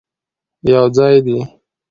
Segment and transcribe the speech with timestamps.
[0.69, 1.37] یوځای دې،